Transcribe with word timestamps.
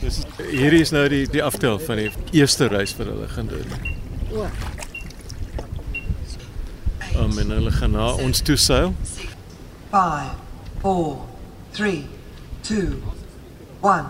Dis 0.00 0.22
hierdie 0.50 0.80
is 0.80 0.92
nou 0.94 1.04
die 1.12 1.24
die 1.30 1.42
aftel 1.44 1.78
van 1.84 2.00
die 2.00 2.10
eerste 2.32 2.68
reis 2.72 2.96
wat 2.98 3.10
hulle 3.12 3.28
gaan 3.28 3.50
doen. 3.50 3.74
O, 4.34 4.46
Um, 7.20 7.38
en 7.38 7.50
hulle 7.50 7.70
gaan 7.74 7.90
na 7.92 8.12
ons 8.22 8.40
toe 8.40 8.56
seil. 8.56 8.94
Five, 9.90 10.30
four, 10.80 11.26
three, 11.76 12.06
two, 12.62 13.02
one. 13.84 14.06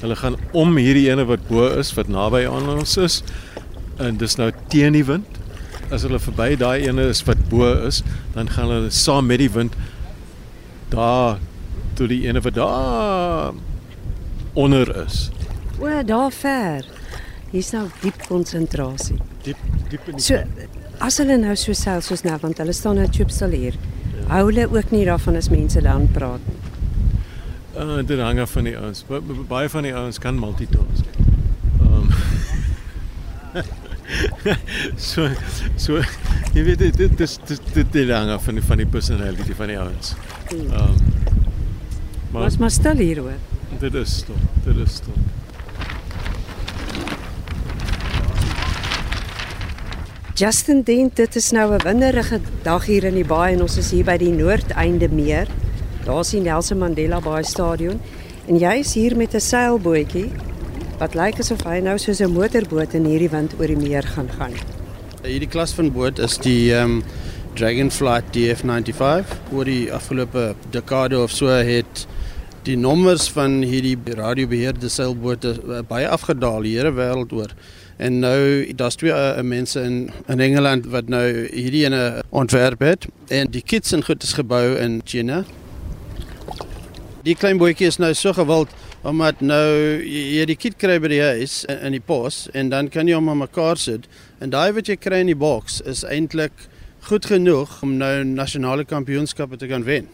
Hulle 0.00 0.16
gaan 0.16 0.36
om 0.52 0.76
hierdie 0.76 1.06
ene 1.08 1.24
wat 1.28 1.46
bo 1.48 1.68
is 1.78 1.94
wat 1.96 2.10
naby 2.12 2.42
aan 2.48 2.68
ons 2.74 2.96
is. 3.00 3.20
En 4.00 4.18
dis 4.20 4.36
nou 4.40 4.50
teen 4.72 4.92
die 4.98 5.04
wind. 5.08 5.40
As 5.94 6.04
hulle 6.04 6.20
verby 6.20 6.52
daai 6.60 6.84
ene 6.88 7.08
is 7.14 7.22
wat 7.28 7.40
bo 7.48 7.70
is, 7.86 8.02
dan 8.34 8.50
gaan 8.52 8.68
hulle 8.72 8.92
saam 8.92 9.30
met 9.30 9.40
die 9.40 9.50
wind 9.54 9.76
daar 10.90 11.38
toe 12.00 12.08
die 12.08 12.22
ene 12.28 12.40
wat 12.40 12.56
daar 12.56 13.52
onder 14.56 14.88
is. 15.04 15.28
o, 15.80 15.88
daar 16.04 16.32
ver. 16.32 16.84
Hier's 17.52 17.70
nou 17.74 17.86
diep 18.00 18.24
konsentrasie. 18.28 19.18
Diep 19.44 19.60
diep 19.90 20.08
in 20.08 20.16
die 20.20 20.24
So 20.24 20.40
as 21.00 21.16
hulle 21.20 21.36
nou 21.40 21.54
so 21.56 21.72
seil 21.76 22.02
soos 22.04 22.22
nou 22.26 22.36
want 22.42 22.58
hulle 22.60 22.72
staan 22.76 22.98
nou 23.00 23.06
chopstal 23.12 23.52
hier. 23.56 23.76
Hou 24.30 24.44
hulle 24.50 24.66
ook 24.70 24.92
nie 24.94 25.04
daarvan 25.08 25.36
as 25.40 25.48
mense 25.52 25.80
dan 25.84 26.08
praat 26.14 26.44
nie. 26.48 26.58
Uh, 27.80 28.00
dit 28.06 28.18
hang 28.20 28.40
af 28.42 28.50
van 28.56 28.66
die 28.68 28.74
ouens. 28.78 29.04
Ba- 29.08 29.20
ba- 29.24 29.44
Baie 29.48 29.68
van 29.72 29.86
die 29.86 29.94
ouens 29.96 30.18
kan 30.22 30.38
multitask. 30.38 31.06
Um, 31.80 32.08
so 35.10 35.28
so 35.76 36.00
jy 36.54 36.64
weet 36.66 36.78
dit 36.84 36.96
dit 36.98 37.16
dit, 37.18 37.40
dit, 37.74 37.92
dit 37.92 38.10
hang 38.14 38.30
af 38.34 38.44
van 38.48 38.58
die 38.60 38.64
van 38.66 38.82
die 38.82 38.88
personality 38.98 39.56
van 39.58 39.72
die 39.72 39.78
ouens. 39.80 40.14
Um, 40.52 40.96
maar 42.30 42.42
Was 42.42 42.56
maar 42.56 42.70
stil 42.70 42.96
hier 42.96 43.18
hoor. 43.18 43.38
dit 43.78 43.94
is 43.94 44.16
stil. 44.16 44.34
Dit 44.64 44.76
is 44.76 44.94
stil. 44.94 45.12
Justin 50.34 50.82
dink 50.82 51.16
dit 51.16 51.36
is 51.36 51.50
nou 51.50 51.74
'n 51.74 51.82
winderige 51.84 52.40
dag 52.62 52.86
hier 52.86 53.04
in 53.04 53.14
die 53.14 53.24
baai 53.24 53.52
en 53.54 53.62
ons 53.62 53.76
is 53.76 53.90
hier 53.90 54.04
by 54.04 54.16
die 54.16 54.32
noordeinde 54.32 55.08
meer. 55.08 55.46
Daar 56.04 56.24
sien 56.24 56.42
Nelson 56.42 56.78
Mandela 56.78 57.20
Baai 57.20 57.42
Stadion 57.44 58.00
en 58.46 58.58
jy 58.58 58.78
is 58.78 58.94
hier 58.94 59.16
met 59.16 59.34
'n 59.34 59.40
seilbootjie 59.40 60.30
wat 60.98 61.14
lyk 61.14 61.38
asof 61.38 61.64
hy 61.64 61.80
nou 61.80 61.98
soos 61.98 62.20
'n 62.20 62.32
motorboot 62.32 62.94
in 62.94 63.04
hierdie 63.04 63.30
wind 63.30 63.54
oor 63.58 63.66
die 63.66 63.76
meer 63.76 64.02
gaan 64.02 64.28
gaan. 64.38 64.52
Hierdie 65.22 65.48
klas 65.48 65.72
van 65.72 65.92
boot 65.92 66.18
is 66.18 66.38
die 66.38 66.72
um 66.74 67.02
Dragonflight 67.54 68.24
DF95. 68.32 69.26
Oor 69.52 69.64
die 69.64 69.92
afgelope 69.92 70.54
dekade 70.70 71.18
of 71.22 71.30
so 71.30 71.46
het 71.46 72.06
die 72.66 72.76
nommers 72.76 73.28
van 73.32 73.62
hierdie 73.64 73.96
radiobeheerde 74.16 74.88
seilbote 74.92 75.54
uh, 75.64 75.80
baie 75.88 76.08
afgedaal 76.08 76.66
die 76.66 76.74
hele 76.76 76.92
wêreld 76.96 77.32
oor. 77.32 77.54
En 78.00 78.18
nou 78.20 78.66
daar's 78.76 78.98
twee 79.00 79.12
uh, 79.12 79.40
mense 79.44 79.80
in 79.80 80.10
in 80.28 80.40
Engeland 80.40 80.88
wat 80.92 81.08
nou 81.08 81.24
hierdie 81.48 81.86
ene 81.86 82.22
ontwerp 82.28 82.84
het 82.84 83.08
en 83.28 83.50
die 83.52 83.64
kits 83.64 83.96
en 83.96 84.04
goed 84.04 84.22
is 84.22 84.36
gebou 84.36 84.76
in 84.76 85.00
China. 85.04 85.44
Die 87.24 87.36
klein 87.36 87.60
bootjie 87.60 87.88
is 87.88 88.00
nou 88.00 88.12
so 88.14 88.32
gewild 88.36 88.72
omdat 89.04 89.40
nou 89.40 89.66
jy, 90.04 90.24
jy 90.36 90.44
die 90.52 90.58
kit 90.60 90.76
kry 90.76 90.98
by 91.00 91.08
die 91.08 91.22
huis 91.24 91.62
in, 91.64 91.80
in 91.88 91.96
die 91.96 92.04
pos 92.04 92.46
en 92.52 92.68
dan 92.72 92.92
kan 92.92 93.08
jy 93.08 93.16
hom 93.16 93.32
aan 93.32 93.40
mekaar 93.46 93.80
sit 93.80 94.08
en 94.40 94.52
daai 94.52 94.72
wat 94.76 94.88
jy 94.92 95.00
kry 95.00 95.24
in 95.24 95.32
die 95.32 95.38
boks 95.38 95.80
is 95.88 96.04
eintlik 96.04 96.68
goed 97.08 97.24
genoeg 97.24 97.78
om 97.80 97.96
nou 97.96 98.12
nasionale 98.28 98.84
kampioenskappe 98.84 99.56
te 99.56 99.68
kan 99.70 99.86
wen. 99.88 100.10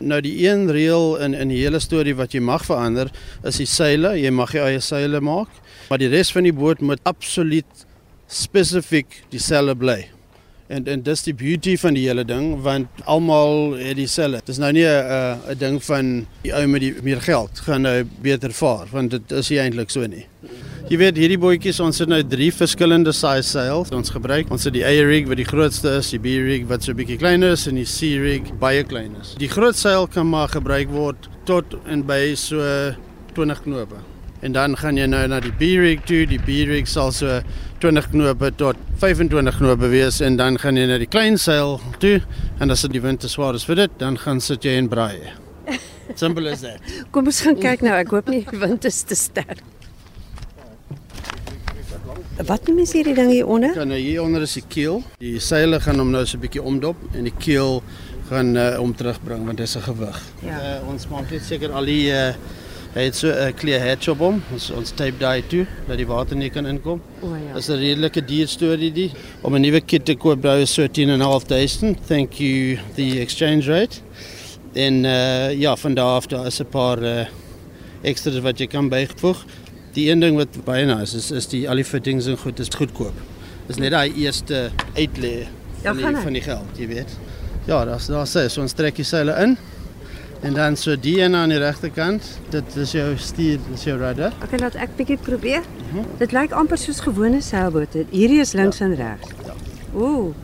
Nou 0.00 0.20
die 0.24 0.34
een 0.48 0.66
reël 0.72 1.16
in 1.22 1.34
in 1.34 1.52
die 1.52 1.60
hele 1.62 1.80
storie 1.82 2.14
wat 2.18 2.34
jy 2.34 2.40
mag 2.42 2.64
verander 2.66 3.10
is 3.46 3.60
die 3.62 3.68
seile. 3.68 4.14
Jy 4.18 4.32
mag 4.34 4.54
jou 4.56 4.64
eie 4.66 4.80
seile 4.82 5.20
maak, 5.20 5.50
maar 5.90 6.02
die 6.02 6.10
res 6.10 6.32
van 6.34 6.48
die 6.48 6.54
boot 6.54 6.82
moet 6.82 7.02
absoluut 7.04 7.86
spesifiek 8.26 9.22
dieselfde 9.30 9.76
bly. 9.78 10.13
En 10.74 10.86
en 10.90 11.02
dis 11.06 11.22
die 11.22 11.34
beauty 11.38 11.76
van 11.78 11.94
die 11.94 12.04
hele 12.08 12.24
ding 12.26 12.54
want 12.64 13.02
almal 13.10 13.76
het 13.78 13.98
dieselfde. 13.98 14.42
Dis 14.48 14.58
nou 14.58 14.72
nie 14.72 14.86
'n 14.86 15.38
'n 15.52 15.58
ding 15.58 15.82
van 15.84 16.26
die 16.42 16.52
ou 16.52 16.66
met 16.66 16.80
die 16.80 16.94
meer 17.02 17.20
geld 17.20 17.60
gaan 17.66 17.82
nou 17.82 18.04
beter 18.22 18.52
vaar 18.52 18.86
want 18.90 19.10
dit 19.10 19.32
is 19.32 19.50
nie 19.50 19.58
eintlik 19.58 19.90
so 19.90 20.06
nie. 20.06 20.26
Jy 20.88 20.96
weet 20.96 21.16
hierdie 21.16 21.38
bootjies 21.38 21.80
ons 21.80 21.98
het 21.98 22.08
nou 22.08 22.22
drie 22.22 22.50
verskillende 22.52 23.12
size 23.12 23.48
sails 23.48 23.90
ons 23.90 24.10
gebruik. 24.10 24.50
Ons 24.50 24.64
het 24.64 24.72
die 24.72 24.84
A 24.84 25.06
rig 25.06 25.26
wat 25.26 25.36
die 25.36 25.48
grootste 25.48 25.88
is, 25.98 26.10
die 26.10 26.18
B 26.18 26.24
rig 26.24 26.66
wat 26.66 26.82
so 26.82 26.92
'n 26.92 26.96
bietjie 26.96 27.18
kleiner 27.18 27.52
is 27.52 27.66
en 27.66 27.76
die 27.76 27.86
C 27.86 28.18
rig 28.20 28.58
baie 28.58 28.82
klein 28.84 29.16
is. 29.20 29.34
Die 29.38 29.48
groot 29.48 29.76
seil 29.76 30.06
kan 30.06 30.28
maar 30.28 30.48
gebruik 30.48 30.88
word 30.90 31.28
tot 31.44 31.64
en 31.86 32.02
by 32.02 32.34
so 32.34 32.58
20 33.34 33.62
knope. 33.62 34.13
En 34.44 34.52
dan 34.52 34.76
gaan 34.76 34.98
jy 35.00 35.06
nou 35.08 35.22
na 35.32 35.38
die 35.40 35.52
B-rig 35.56 36.02
toe. 36.04 36.26
Die 36.28 36.38
B-rig 36.38 36.88
sal 36.90 37.14
so 37.16 37.38
20 37.80 38.10
knope 38.12 38.50
tot 38.60 38.80
25 39.00 39.56
knope 39.56 39.88
wees 39.88 40.20
en 40.24 40.36
dan 40.36 40.58
gaan 40.60 40.76
jy 40.76 40.84
na 40.90 40.98
die 41.00 41.08
klein 41.08 41.38
seil 41.40 41.78
toe 42.02 42.18
en 42.60 42.72
as 42.74 42.84
dit 42.84 42.98
die 42.98 43.02
wind 43.04 43.22
te 43.24 43.30
swaar 43.32 43.56
is 43.56 43.64
vir 43.64 43.84
dit, 43.84 43.94
dan 44.00 44.18
gaan 44.20 44.42
sit 44.44 44.66
jy 44.68 44.76
en 44.82 44.90
braai. 44.92 45.32
Simple 46.20 46.52
as 46.52 46.60
that. 46.60 46.84
Kom 47.14 47.30
ons 47.32 47.40
gaan 47.46 47.56
kyk 47.56 47.86
nou. 47.86 47.94
Ek 47.96 48.12
hoop 48.12 48.28
nie 48.28 48.42
die 48.44 48.60
wind 48.60 48.84
is 48.84 49.00
te 49.08 49.16
sterk. 49.16 49.64
Wat 52.44 52.66
noem 52.68 52.82
jy 52.82 52.98
hierdie 52.98 53.14
ding 53.16 53.30
hier 53.30 53.48
onder? 53.48 53.72
Kan 53.76 53.88
nou 53.94 54.00
hier 54.00 54.20
onder 54.24 54.44
is 54.44 54.58
die 54.58 54.64
keel. 54.68 55.00
Die 55.22 55.38
seile 55.40 55.78
gaan 55.80 56.02
hom 56.02 56.12
nou 56.12 56.24
so 56.26 56.36
'n 56.36 56.42
bietjie 56.44 56.62
omdop 56.62 57.00
en 57.14 57.24
die 57.30 57.36
keel 57.38 57.80
gaan 58.28 58.56
uh, 58.56 58.76
hom 58.76 58.92
terugbring 58.92 59.46
want 59.46 59.56
dit 59.56 59.68
is 59.68 59.76
'n 59.76 59.88
gewig. 59.88 60.20
Ja. 60.44 60.58
Uh, 60.58 60.88
ons 60.92 61.08
maak 61.08 61.30
net 61.30 61.44
seker 61.44 61.72
al 61.72 61.88
die 61.88 62.12
uh, 62.12 62.34
hy 62.94 63.02
het 63.08 63.16
so 63.16 63.28
'n 63.28 63.54
clear 63.54 63.80
hatch 63.88 64.08
op 64.08 64.18
hom. 64.18 64.42
Ons 64.52 64.70
ons 64.70 64.90
tape 64.90 65.18
daai 65.18 65.42
toe 65.48 65.66
dat 65.88 65.96
die 65.96 66.06
water 66.06 66.36
nie 66.36 66.50
kan 66.50 66.66
inkom. 66.66 67.00
O 67.22 67.34
ja. 67.34 67.54
Dis 67.54 67.68
'n 67.68 67.78
redelike 67.78 68.24
duur 68.24 68.48
storie 68.48 68.92
die. 68.92 69.10
Om 69.42 69.54
'n 69.54 69.60
nuwe 69.60 69.80
kit 69.80 70.04
te 70.04 70.14
koop 70.14 70.40
bly 70.40 70.60
is 70.62 70.72
13.500. 70.78 71.96
Thank 72.06 72.32
you 72.38 72.78
the 72.94 73.20
exchange 73.20 73.66
rate. 73.66 74.00
En 74.72 75.04
uh, 75.04 75.52
ja, 75.52 75.76
van 75.76 75.94
daar 75.94 76.16
af 76.16 76.26
daar 76.26 76.46
is 76.46 76.60
'n 76.60 76.66
paar 76.70 77.02
uh, 77.02 77.26
extras 78.02 78.38
wat 78.40 78.58
jy 78.58 78.66
kan 78.66 78.88
byvoeg. 78.88 79.44
Die 79.92 80.10
een 80.10 80.20
ding 80.20 80.36
wat 80.36 80.64
baie 80.64 80.84
nice 80.84 81.16
is 81.16 81.30
is 81.30 81.46
die 81.46 81.68
al 81.68 81.76
die 81.76 81.84
fittings 81.84 82.26
en 82.26 82.36
goed 82.36 82.58
is 82.58 82.68
goedkoop. 82.68 83.12
Dis 83.66 83.76
net 83.76 83.90
daai 83.90 84.12
eerste 84.16 84.70
outlay 84.96 85.46
Ja, 85.82 85.94
van 85.94 85.96
die, 85.96 86.06
hy? 86.16 86.22
van 86.22 86.32
die 86.32 86.42
geld, 86.42 86.76
jy 86.76 86.86
weet. 86.86 87.08
Ja, 87.66 87.84
daar's 87.84 88.06
daar 88.06 88.26
sê 88.26 88.48
so 88.48 88.60
ons 88.60 88.72
trek 88.72 88.96
die 88.96 89.04
seile 89.04 89.32
in. 89.42 89.56
En 90.44 90.52
dan 90.54 90.76
so 90.76 90.92
die 91.00 91.20
een 91.22 91.34
aan 91.34 91.48
die 91.48 91.58
regterkant, 91.58 92.26
dit 92.52 92.76
is 92.76 92.92
jou 92.92 93.14
stuur, 93.16 93.58
dis 93.70 93.84
jou 93.88 93.94
rudder. 94.00 94.32
Okay, 94.44 94.58
laat 94.60 94.74
ek 94.76 94.92
bietjie 94.98 95.16
probeer. 95.24 95.62
Dit 96.20 96.34
lyk 96.36 96.52
amper 96.52 96.76
soos 96.78 97.00
gewone 97.04 97.40
seilbote. 97.44 98.04
Hierdie 98.12 98.40
is 98.44 98.52
links 98.58 98.80
en 98.84 98.92
regs. 98.98 99.30
Ja. 99.46 99.54
Ooh. 99.96 100.34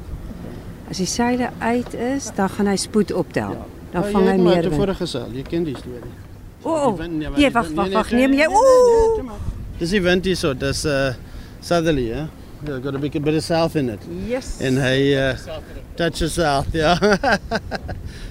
As 0.90 0.96
die 1.02 1.06
seile 1.06 1.50
uit 1.58 1.94
is, 1.94 2.30
dan 2.36 2.48
gaan 2.54 2.70
hy 2.72 2.76
spoed 2.80 3.12
optel. 3.12 3.52
Dan 3.92 4.02
Ja, 4.02 4.10
vang 4.10 4.24
jy 4.24 4.30
hy 4.30 4.36
het 4.36 4.42
maar 4.44 4.54
meer 4.54 4.62
te 4.62 4.68
wind. 4.70 4.80
vorige 4.82 5.02
gesaal, 5.04 5.28
jy 5.34 5.42
ken 5.42 5.64
die 5.68 5.76
storie. 5.76 6.14
O, 6.62 6.90
Die 6.90 7.02
wind- 7.02 7.18
nee, 7.18 7.28
maar 7.28 7.38
nee, 7.38 7.46
die 7.48 7.52
wag, 7.54 7.64
wind- 7.66 7.76
wag, 7.76 7.86
nee, 7.86 7.94
wag. 7.94 8.10
nee, 8.10 8.20
Neem 8.20 8.30
nee, 8.30 8.38
jy? 8.40 8.46
nee, 8.46 8.56
nee, 8.56 8.94
nee, 8.94 9.08
Ooh. 9.08 9.14
toe 9.14 9.22
maar. 9.24 9.36
Dis 9.78 9.90
die 9.90 10.02
wind 10.02 10.24
hierso, 10.24 10.54
dis 10.54 10.84
uh 10.84 11.12
southerly, 11.60 12.08
ja. 12.08 12.28
You 12.64 12.80
got 12.82 12.94
a 12.94 12.98
bit, 12.98 13.22
bit 13.22 13.36
of 13.36 13.42
south 13.42 13.74
in 13.74 13.88
it. 13.88 14.02
Yes. 14.28 14.56
En 14.60 14.76
hy 14.82 15.14
uh 15.16 15.32
touches 15.96 16.32
south, 16.34 16.66
ja. 16.72 16.98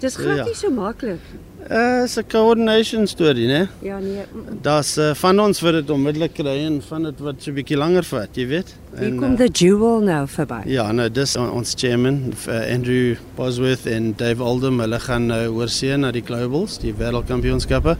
Dis 0.00 0.16
glad 0.16 0.36
ja. 0.36 0.44
nie 0.44 0.54
so 0.54 0.70
maklik. 0.70 1.20
Uh 1.66 2.04
it's 2.04 2.16
a 2.18 2.22
coordination 2.22 3.06
storie, 3.10 3.46
né? 3.48 3.68
Ja 3.82 3.98
nee. 3.98 4.22
Daar's 4.62 4.96
uh, 4.98 5.14
van 5.14 5.40
ons 5.40 5.60
wat 5.64 5.72
dit 5.80 5.90
onmiddellik 5.90 6.34
kry 6.36 6.52
en 6.66 6.76
van 6.88 7.02
dit 7.08 7.22
wat 7.24 7.40
so 7.42 7.50
'n 7.50 7.54
bietjie 7.56 7.76
langer 7.76 8.04
vat, 8.04 8.28
jy 8.36 8.46
weet. 8.46 8.74
Hier 8.98 9.08
En, 9.08 9.16
kom 9.18 9.32
uh, 9.32 9.36
the 9.36 9.48
jewel 9.48 10.00
nou 10.00 10.28
verby. 10.28 10.60
Ja, 10.70 10.92
nou 10.92 11.08
dis 11.10 11.36
on- 11.36 11.50
ons 11.50 11.74
chairman 11.74 12.32
uh, 12.48 12.60
Andrew 12.74 13.16
Bosworth 13.34 13.86
en 13.86 14.12
Dave 14.16 14.42
Oldham, 14.42 14.80
hulle 14.80 15.00
gaan 15.00 15.26
nou 15.26 15.48
oor 15.56 15.68
see 15.68 15.96
na 15.96 16.12
die 16.12 16.22
Globals, 16.22 16.78
die 16.78 16.94
wêreldkampioenskappe 16.94 17.96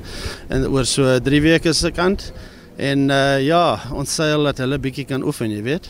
en 0.49 0.67
oor 0.69 0.85
so 0.85 1.19
3 1.19 1.41
weke 1.41 1.73
se 1.73 1.91
kant. 1.91 2.33
En 2.77 3.09
uh, 3.11 3.41
ja, 3.43 3.81
ons 3.93 4.15
seil 4.15 4.43
dat 4.45 4.59
hulle 4.59 4.79
bietjie 4.79 5.05
kan 5.09 5.25
oefen, 5.25 5.51
jy 5.51 5.63
weet. 5.63 5.89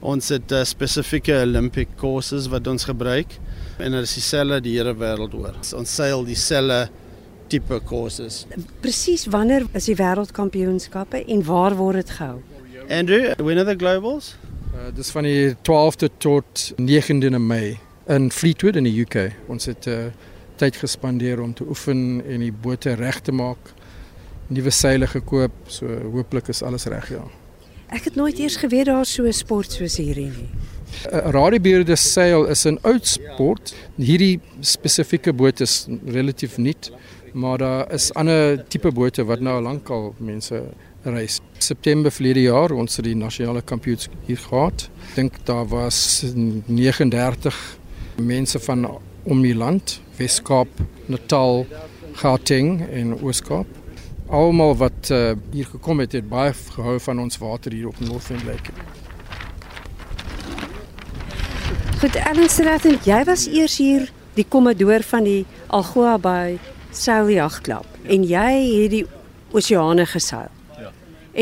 Ons 0.00 0.28
het 0.28 0.52
uh, 0.52 0.62
spesifieke 0.64 1.42
Olympic 1.42 1.88
courses 1.96 2.46
wat 2.48 2.66
ons 2.66 2.84
gebruik 2.84 3.40
en 3.80 3.90
dit 3.96 4.02
is 4.02 4.14
dieselfde 4.14 4.60
die 4.60 4.76
hele 4.78 4.94
wêreld 4.96 5.34
oor. 5.34 5.56
Ons 5.76 5.94
seil 5.94 6.24
dieselfde 6.24 6.88
tipe 7.50 7.80
courses. 7.84 8.44
Presies 8.80 9.26
wanneer 9.26 9.66
is 9.74 9.88
die 9.90 9.96
wêreldkampioenskappe 9.98 11.24
en 11.24 11.44
waar 11.44 11.76
word 11.76 12.02
dit 12.02 12.14
gehou? 12.18 12.38
Andrew, 12.90 13.34
when 13.38 13.58
are 13.58 13.66
the 13.66 13.76
Globals? 13.78 14.34
Uh, 14.74 14.88
dis 14.94 15.10
van 15.10 15.26
die 15.26 15.54
12de 15.66 16.10
tot 16.18 16.72
19de 16.78 17.38
Mei 17.38 17.78
in 18.10 18.30
Fleetwood 18.30 18.76
in 18.76 18.86
die 18.86 18.94
UK. 19.02 19.30
Ons 19.50 19.68
het 19.70 19.86
uh, 19.90 20.08
tyd 20.58 20.76
gespandeer 20.76 21.40
om 21.42 21.54
te 21.54 21.66
oefen 21.68 22.22
en 22.26 22.42
die 22.42 22.52
bote 22.52 22.94
reg 22.98 23.20
te 23.26 23.32
maak. 23.32 23.72
Nuwe 24.50 24.72
seile 24.74 25.06
gekoop, 25.06 25.54
so 25.70 25.86
hooplik 26.10 26.50
is 26.50 26.62
alles 26.66 26.88
reg 26.90 27.12
ja. 27.14 27.22
Ek 27.90 28.06
het 28.06 28.18
nooit 28.18 28.38
eers 28.38 28.58
geweet 28.62 28.86
daar 28.86 29.06
so 29.06 29.26
'n 29.26 29.32
sport 29.32 29.72
soos 29.72 29.96
hierdie 29.96 30.30
nie. 30.30 30.50
'n 31.12 31.30
Radiobeheerde 31.30 31.96
seil 31.96 32.44
is 32.44 32.64
'n 32.66 32.78
oud 32.82 33.06
sport. 33.06 33.74
Hierdie 33.96 34.40
spesifieke 34.60 35.32
boot 35.32 35.60
is 35.60 35.86
relatief 36.06 36.58
nuut, 36.58 36.92
maar 37.32 37.58
daar 37.58 37.92
is 37.92 38.12
ander 38.14 38.64
tipe 38.68 38.92
bote 38.92 39.24
wat 39.24 39.40
nou 39.40 39.62
lankal 39.62 40.14
mense 40.18 40.62
reis. 41.02 41.40
September 41.58 42.12
verlede 42.12 42.42
jaar 42.42 42.70
ons 42.70 42.96
het 42.96 43.04
die 43.04 43.16
nasionale 43.16 43.62
kampioenskap 43.62 44.16
hier 44.26 44.38
gehad. 44.38 44.88
Ek 45.08 45.14
dink 45.14 45.38
daar 45.44 45.66
was 45.68 46.24
39 46.66 47.78
mense 48.16 48.58
van 48.58 48.86
om 49.22 49.42
die 49.42 49.54
land, 49.54 50.00
Weskaap, 50.16 50.68
Natal, 51.06 51.66
Gauteng 52.12 52.80
en 52.90 53.14
Ooskaap. 53.22 53.66
Almal 54.30 54.76
wat 54.76 55.10
uh, 55.10 55.32
hier 55.52 55.66
gekom 55.66 56.00
het, 56.00 56.12
het 56.12 56.28
baie 56.28 56.52
gehou 56.52 56.98
van 57.00 57.18
ons 57.18 57.38
water 57.38 57.72
hier 57.72 57.88
op 57.88 58.00
Northern 58.00 58.44
Lake. 58.46 58.72
Goed, 62.00 62.14
Ellen 62.16 62.48
Stratton, 62.48 62.94
jy 63.04 63.18
was 63.28 63.42
eers 63.52 63.74
hier 63.76 64.06
die 64.32 64.46
kommandoor 64.48 65.02
van 65.04 65.26
die 65.26 65.42
Algoa 65.68 66.14
Bay 66.16 66.54
Seiljagklub 66.96 68.08
en 68.08 68.24
jy 68.24 68.52
het 68.56 68.94
die 68.94 69.02
oseane 69.52 70.06
geseil. 70.08 70.48
Ja. 70.80 70.94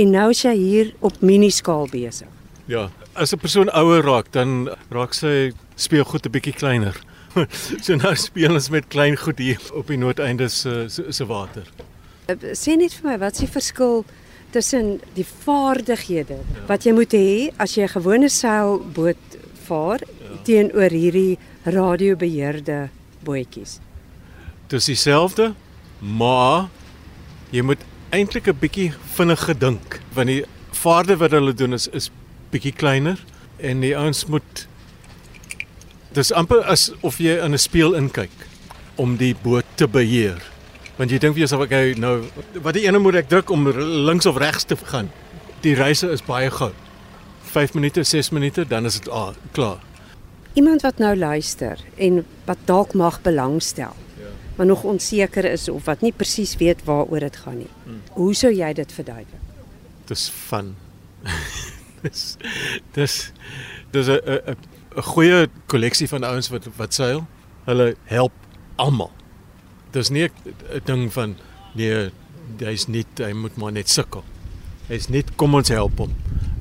En 0.02 0.10
nou 0.16 0.24
is 0.34 0.42
jy 0.42 0.56
hier 0.58 0.90
op 0.98 1.22
miniskaal 1.22 1.86
besig. 1.92 2.26
Ja, 2.66 2.88
as 3.14 3.32
'n 3.32 3.38
persoon 3.38 3.70
ouer 3.70 4.02
raak, 4.02 4.32
dan 4.32 4.74
raak 4.90 5.14
sy 5.14 5.52
speelgoed 5.76 6.26
'n 6.26 6.30
bietjie 6.34 6.58
kleiner. 6.58 6.96
so 7.84 7.94
nou 7.94 8.16
speel 8.16 8.54
ons 8.54 8.68
met 8.68 8.88
klein 8.88 9.16
goed 9.16 9.38
hier 9.38 9.62
op 9.72 9.86
die 9.86 9.96
noordeinde 9.96 10.48
se 10.48 10.88
se 10.88 11.24
water. 11.24 11.70
Uh, 12.26 12.34
Sê 12.34 12.74
net 12.74 12.98
vir 12.98 13.10
my, 13.10 13.18
wat 13.18 13.32
is 13.32 13.46
die 13.46 13.54
verskil 13.60 14.04
tussen 14.50 14.98
die 15.14 15.26
vaardighede 15.44 16.42
wat 16.66 16.82
jy 16.82 16.92
moet 16.92 17.12
hê 17.12 17.52
as 17.58 17.76
jy 17.76 17.84
'n 17.84 17.94
gewone 17.94 18.28
seilboot 18.28 19.38
vaar 19.68 20.00
teenoor 20.48 20.94
hierdie 20.94 21.38
radiobeheerde 21.68 22.88
bootjies? 23.24 23.78
Dis 24.72 24.88
dieselfde, 24.88 25.52
maar 26.00 26.68
jy 27.52 27.62
moet 27.64 27.84
eintlik 28.10 28.48
'n 28.48 28.58
bietjie 28.60 28.92
vinniger 29.16 29.58
dink 29.58 30.00
want 30.14 30.28
die 30.28 30.44
vaarde 30.72 31.16
wat 31.16 31.30
hulle 31.36 31.52
doen 31.52 31.72
is 31.72 31.88
is 31.88 32.10
bietjie 32.52 32.72
kleiner 32.72 33.18
en 33.60 33.80
die 33.80 33.96
ouens 33.96 34.24
moet 34.26 34.66
dis 36.16 36.32
amper 36.32 36.64
asof 36.64 37.18
jy 37.20 37.36
in 37.44 37.52
'n 37.52 37.58
spieël 37.58 37.94
inkyk 37.94 38.36
om 38.96 39.16
die 39.16 39.34
boot 39.42 39.64
te 39.74 39.86
beheer. 39.86 40.42
Want 40.96 41.10
jy 41.10 41.18
dink 41.18 41.34
vir 41.34 41.46
jouself 41.46 41.62
okay 41.62 41.94
nou 41.94 42.24
wat 42.62 42.74
die 42.74 42.86
ene 42.86 42.98
moet 42.98 43.14
ek 43.14 43.28
druk 43.28 43.50
om 43.50 43.68
links 44.06 44.26
of 44.26 44.36
regs 44.36 44.64
te 44.64 44.76
gaan. 44.76 45.10
Die 45.62 45.74
reise 45.74 46.10
is 46.10 46.22
baie 46.22 46.50
gou. 46.50 46.72
5 47.42 47.74
minute, 47.74 48.04
6 48.04 48.30
minute, 48.30 48.64
dan 48.68 48.86
is 48.86 48.98
dit 48.98 49.08
ah, 49.08 49.32
klaar. 49.52 49.78
Iemand 50.52 50.82
wat 50.82 50.98
nou 50.98 51.16
luister 51.16 51.78
en 51.96 52.24
wat 52.44 52.58
dalk 52.64 52.94
mag 52.94 53.20
belangstel. 53.22 53.94
Ja. 54.18 54.30
Maar 54.56 54.66
nog 54.66 54.82
onseker 54.82 55.44
is 55.44 55.68
of 55.68 55.84
wat 55.84 56.00
nie 56.00 56.12
presies 56.12 56.56
weet 56.56 56.84
waaroor 56.84 57.20
dit 57.20 57.36
gaan 57.36 57.58
nie. 57.58 57.70
Hmm. 57.84 58.02
Hoe 58.12 58.34
sou 58.34 58.52
jy 58.54 58.72
dit 58.72 58.92
verduidelik? 58.92 59.44
Dis 60.04 60.28
fun. 60.28 60.74
dis 62.02 62.36
dis 62.92 63.32
dis 63.90 64.06
'n 64.06 64.20
'n 64.24 64.56
'n 64.96 65.02
goeie 65.02 65.48
kolleksie 65.66 66.08
van 66.08 66.24
ouens 66.24 66.48
wat 66.48 66.66
wat 66.76 66.94
seil. 66.94 67.26
Hulle 67.64 67.96
help 68.04 68.32
almal. 68.76 69.12
Dis 69.90 70.08
nie 70.08 70.24
'n 70.24 70.32
ding 70.84 71.12
van 71.12 71.36
nee, 71.74 72.10
hy's 72.58 72.86
nie 72.86 73.04
hy 73.16 73.32
moet 73.32 73.56
maar 73.56 73.72
net 73.72 73.88
sukkel. 73.88 74.24
Hy's 74.88 75.08
net 75.08 75.36
kom 75.36 75.54
ons 75.54 75.68
help 75.68 75.98
hom 75.98 76.14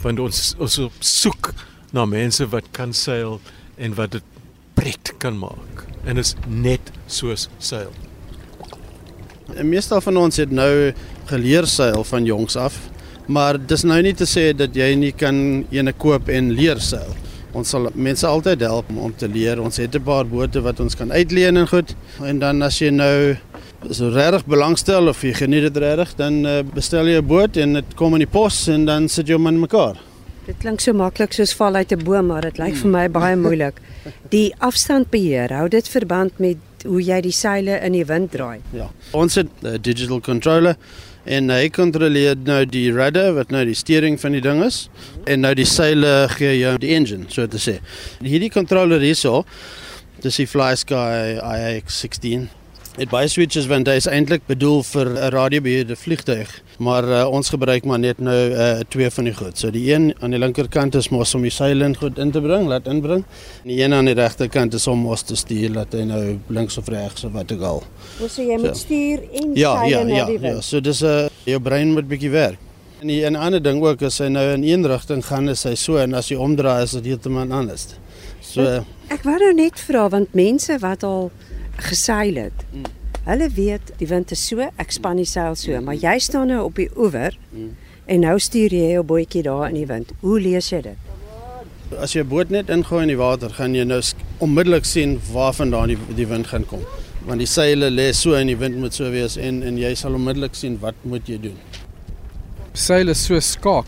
want 0.04 0.19
ons 0.19 0.42
ons 0.62 0.80
soek 1.00 1.51
na 1.95 2.06
mense 2.06 2.45
wat 2.51 2.68
kan 2.75 2.94
seil 2.94 3.40
en 3.77 3.95
wat 3.97 4.12
dit 4.12 4.24
pret 4.74 5.13
kan 5.18 5.38
maak. 5.38 5.85
En 6.06 6.18
is 6.18 6.35
net 6.47 6.91
soos 7.06 7.47
seil. 7.57 7.91
En 9.56 9.69
meestal 9.69 10.01
van 10.01 10.18
ons 10.18 10.38
het 10.38 10.51
nou 10.51 10.91
geleer 11.29 11.68
seil 11.68 12.03
van 12.03 12.25
jongs 12.27 12.56
af, 12.56 12.77
maar 13.27 13.57
dis 13.59 13.83
nou 13.83 14.00
nie 14.01 14.13
te 14.15 14.27
sê 14.27 14.51
dat 14.56 14.75
jy 14.75 14.94
nie 14.95 15.13
kan 15.15 15.65
ene 15.74 15.94
koop 15.94 16.29
en 16.29 16.51
leer 16.56 16.79
seil. 16.83 17.15
Ons 17.57 17.71
sal 17.74 17.89
mense 17.95 18.27
altyd 18.27 18.62
help 18.68 18.89
om 18.94 19.13
te 19.18 19.27
leer. 19.31 19.62
Ons 19.62 19.80
het 19.81 19.95
'n 19.95 20.03
paar 20.03 20.25
bote 20.27 20.62
wat 20.62 20.80
ons 20.80 20.95
kan 20.95 21.12
uitleen 21.12 21.57
en 21.57 21.68
goed. 21.68 21.95
En 22.21 22.39
dan 22.39 22.62
as 22.62 22.80
jy 22.80 22.89
nou 22.89 23.38
so 23.91 24.09
regtig 24.09 24.45
belangstel 24.45 25.07
of 25.07 25.21
jy 25.21 25.33
geniet 25.33 25.73
dit 25.73 25.77
regtig, 25.77 26.15
dan 26.15 26.45
uh, 26.45 26.62
bestel 26.73 27.07
jy 27.07 27.18
'n 27.18 27.27
boot 27.27 27.57
en 27.57 27.73
dit 27.73 27.95
kom 27.95 28.13
in 28.13 28.19
die 28.19 28.31
pos 28.31 28.68
en 28.68 28.85
dan 28.85 29.07
sit 29.07 29.27
jy 29.27 29.33
hom 29.33 29.47
in 29.47 29.59
mekaar. 29.59 30.06
Dit 30.47 30.61
klink 30.63 30.79
so 30.79 30.95
maklik 30.95 31.33
soos 31.35 31.51
val 31.59 31.75
uit 31.75 31.91
'n 31.91 32.03
boom, 32.07 32.27
maar 32.31 32.41
dit 32.41 32.57
lyk 32.57 32.75
vir 32.79 32.89
my 32.91 33.07
baie 33.11 33.35
moeilik. 33.45 33.81
Die 34.31 34.53
afstandbeheer, 34.63 35.51
hou 35.51 35.67
dit 35.67 35.88
verband 35.88 36.39
met 36.39 36.57
hoe 36.85 37.01
jy 37.03 37.19
die 37.21 37.33
seile 37.35 37.79
in 37.83 37.91
die 37.97 38.05
wind 38.05 38.31
draai. 38.31 38.61
Ja. 38.71 38.88
Ons 39.11 39.35
het 39.35 39.49
'n 39.61 39.81
digital 39.81 40.21
controller 40.21 40.77
en 41.25 41.49
hy 41.49 41.69
kontroleer 41.69 42.38
nou 42.38 42.65
die 42.65 42.91
rudder 42.91 43.33
wat 43.35 43.51
nou 43.51 43.65
die 43.65 43.75
sturing 43.75 44.19
van 44.19 44.31
die 44.31 44.41
ding 44.41 44.63
is 44.63 44.89
en 45.25 45.41
nou 45.41 45.53
die 45.53 45.65
seile 45.65 46.27
gee 46.29 46.59
jou 46.59 46.77
die 46.77 46.95
engine, 46.95 47.25
so 47.27 47.45
te 47.47 47.57
sê. 47.57 47.79
Hierdie 48.23 48.51
controller 48.51 49.01
hierso, 49.01 49.44
dis 50.21 50.35
die 50.38 50.47
FlySky 50.47 50.95
IX16. 51.44 52.47
Dit 52.97 53.11
baie 53.13 53.27
switches 53.29 53.67
want 53.69 53.85
hy 53.85 53.99
is 53.99 54.07
eintlik 54.09 54.47
bedoel 54.49 54.79
vir 54.88 55.05
'n 55.11 55.27
radiobeheerde 55.29 55.95
vliegtuig, 55.95 56.49
maar 56.81 57.05
uh, 57.05 57.19
ons 57.29 57.49
gebruik 57.53 57.85
maar 57.85 57.99
net 58.01 58.17
nou 58.17 58.33
uh, 58.49 58.79
twee 58.89 59.09
van 59.13 59.27
die 59.29 59.33
goed. 59.38 59.53
So 59.57 59.69
die 59.69 59.83
een 59.94 60.15
aan 60.19 60.33
die 60.33 60.39
linkerkant 60.39 60.95
is 60.97 61.09
mos 61.13 61.35
om 61.38 61.44
die 61.45 61.51
seile 61.53 61.85
in 61.85 61.94
goed 61.95 62.17
in 62.17 62.31
te 62.31 62.41
bring, 62.41 62.65
laat 62.67 62.88
inbring. 62.89 63.21
En 63.61 63.69
die 63.69 63.77
een 63.83 63.94
aan 63.94 64.05
die 64.09 64.15
regterkant 64.17 64.73
is 64.73 64.88
om 64.88 64.97
mos 65.05 65.21
te 65.21 65.35
stuur 65.38 65.75
laat 65.75 65.94
hy 65.94 66.07
nou 66.09 66.39
links 66.49 66.77
of 66.81 66.88
regs 66.89 67.23
of 67.23 67.31
wat 67.38 67.51
ook 67.53 67.61
al. 67.61 67.83
Ons 68.19 68.33
sê 68.39 68.47
jy 68.49 68.57
moet 68.57 68.73
So. 68.73 68.81
stuur 68.81 69.19
en 69.44 69.53
Ja, 69.53 69.75
seile 69.77 69.89
ja, 69.89 70.03
na 70.03 70.15
ja, 70.15 70.25
die 70.25 70.33
ja. 70.33 70.39
wind. 70.39 70.63
So 70.63 70.79
dis 70.79 71.01
'n 71.03 71.05
uh, 71.05 71.29
jou 71.45 71.59
brein 71.61 71.94
moet 71.94 72.07
bietjie 72.07 72.31
werk. 72.31 72.57
En 73.01 73.07
die 73.07 73.21
'n 73.29 73.35
ander 73.35 73.61
ding 73.61 73.83
ook 73.83 74.01
as 74.01 74.17
hy 74.17 74.27
nou 74.27 74.53
in 74.53 74.63
een 74.63 74.88
rigting 74.88 75.21
gaan 75.25 75.49
is 75.49 75.63
hy 75.63 75.75
so 75.75 75.97
en 75.97 76.13
as 76.15 76.29
jy 76.29 76.35
omdraai 76.38 76.81
is 76.83 76.91
dit 76.97 77.05
heeltemal 77.05 77.51
anders. 77.51 77.88
So 78.41 78.61
uh, 78.61 78.81
Ek 79.09 79.21
wou 79.23 79.38
nou 79.38 79.53
net 79.53 79.79
vra 79.79 80.09
want 80.09 80.33
mense 80.33 80.79
wat 80.79 81.03
al 81.03 81.31
geseil 81.77 82.35
het, 82.35 82.65
Mm. 82.74 82.83
hulle 83.25 83.50
weet 83.50 83.91
die 83.97 84.07
wind 84.07 84.31
is 84.31 84.47
so, 84.47 84.59
ek 84.77 84.91
span 84.91 85.18
die 85.18 85.25
seil 85.25 85.56
so, 85.56 85.81
maar 85.81 85.95
jy 85.95 86.19
staan 86.19 86.47
nou 86.47 86.63
op 86.65 86.75
die 86.75 86.89
oewer 86.97 87.38
Mm. 87.51 87.75
en 88.06 88.19
nou 88.19 88.39
stuur 88.39 88.71
jy 88.71 88.91
jou 88.94 89.03
bootjie 89.03 89.44
daar 89.44 89.68
in 89.69 89.75
die 89.75 89.85
wind. 89.88 90.12
Hoe 90.21 90.39
lees 90.39 90.69
jy 90.69 90.81
dit? 90.81 90.97
as 92.01 92.13
jy 92.13 92.19
'n 92.21 92.27
boot 92.27 92.50
net 92.50 92.69
ingooi 92.69 93.01
in 93.03 93.07
die 93.07 93.15
water, 93.18 93.50
gaan 93.50 93.74
jy 93.75 93.83
nou 93.85 94.01
onmiddellik 94.39 94.85
sien 94.85 95.19
waarvandaan 95.33 95.88
die 95.88 95.97
die 96.15 96.27
wind 96.27 96.47
gaan 96.47 96.65
kom. 96.65 96.81
Want 97.25 97.39
die 97.39 97.47
seile 97.47 97.89
lê 97.89 98.12
so 98.13 98.33
en 98.33 98.47
die 98.47 98.57
wind 98.57 98.75
moet 98.77 98.94
so 98.94 99.09
wees 99.12 99.38
en 99.38 99.63
en 99.63 99.77
jy 99.77 99.94
sal 99.95 100.13
onmiddellik 100.13 100.56
sien 100.56 100.78
wat 100.81 100.95
moet 101.04 101.25
jy 101.28 101.37
doen. 101.42 101.56
Seil 102.73 103.09
is 103.09 103.23
so 103.25 103.40
skaak 103.40 103.85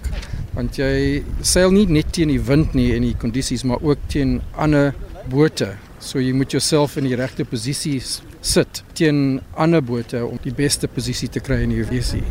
want 0.55 0.75
jy 0.77 1.23
seil 1.41 1.71
nie 1.71 1.85
net 1.85 2.11
teen 2.13 2.27
die 2.29 2.39
wind 2.41 2.73
nie 2.73 2.93
en 2.95 3.01
die 3.01 3.13
kondisies 3.15 3.63
maar 3.63 3.79
ook 3.81 3.97
teen 4.07 4.41
ander 4.57 4.93
bote. 5.29 5.75
So 5.99 6.21
jy 6.23 6.31
moet 6.33 6.53
jouself 6.55 6.95
in 6.97 7.07
die 7.09 7.17
regte 7.19 7.43
posisie 7.47 7.99
sit 8.41 8.83
teen 8.95 9.41
ander 9.59 9.81
bote 9.83 10.21
om 10.25 10.39
die 10.43 10.53
beste 10.55 10.87
posisie 10.87 11.27
te 11.31 11.41
kry 11.43 11.59
in 11.65 11.73
die 11.75 11.83
visie. 11.87 12.23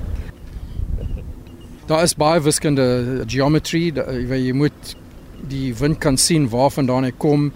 Daar 1.89 2.05
is 2.05 2.17
baie 2.17 2.41
wiskunde 2.45 2.87
geometry 3.29 3.91
waar 3.97 4.41
jy 4.41 4.55
moet 4.57 4.95
die 5.49 5.73
wind 5.77 6.01
kan 6.01 6.17
sien 6.21 6.49
waarvandaan 6.53 7.09
hy 7.09 7.13
kom. 7.17 7.51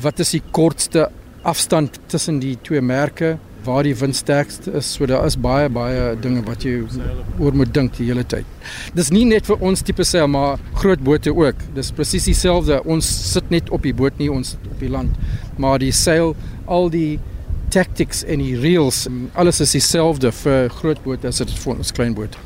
Wat 0.00 0.20
is 0.20 0.34
die 0.36 0.42
kortste 0.52 1.08
afstand 1.44 1.98
tussen 2.12 2.40
die 2.40 2.56
twee 2.64 2.80
merke 2.80 3.36
waar 3.64 3.82
die 3.86 3.94
wind 3.98 4.16
sterkst 4.16 4.66
is. 4.66 4.92
So 4.94 5.06
daar 5.06 5.26
is 5.26 5.36
baie 5.40 5.68
baie 5.72 6.14
dinge 6.20 6.44
wat 6.46 6.64
jy 6.66 6.82
oor 7.38 7.56
moet 7.56 7.74
dink 7.74 7.96
die 7.98 8.08
hele 8.10 8.24
tyd. 8.24 8.46
Dis 8.96 9.10
nie 9.14 9.24
net 9.28 9.48
vir 9.50 9.62
ons 9.64 9.82
tipe 9.84 10.04
seil 10.04 10.28
maar 10.30 10.62
groot 10.80 11.02
bote 11.04 11.34
ook. 11.34 11.60
Dis 11.76 11.92
presies 11.94 12.28
dieselfde. 12.30 12.80
Ons 12.84 13.08
sit 13.32 13.50
net 13.54 13.70
op 13.74 13.84
die 13.86 13.94
boot 13.94 14.18
nie, 14.18 14.30
ons 14.32 14.54
sit 14.54 14.70
op 14.70 14.80
die 14.80 14.92
land. 14.92 15.14
Maar 15.58 15.80
die 15.82 15.92
seil, 15.92 16.34
al 16.66 16.90
die 16.92 17.18
tactics 17.74 18.22
en 18.30 18.42
die 18.44 18.54
reels, 18.60 19.06
alles 19.34 19.60
is 19.64 19.74
dieselfde 19.74 20.32
vir 20.44 20.68
groot 20.80 21.00
bote 21.04 21.28
as 21.28 21.42
dit 21.42 21.56
vir 21.64 21.78
ons 21.78 21.94
klein 21.96 22.14
bote. 22.14 22.38